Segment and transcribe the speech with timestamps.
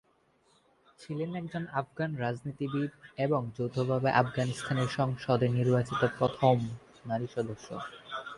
[0.99, 2.91] ছিলেন একজন আফগান রাজনীতিবিদ
[3.17, 6.55] এবং যৌথভাবে আফগানিস্তানের সংসদে নির্বাচিত প্রথম
[7.05, 7.67] নারী সদস্য।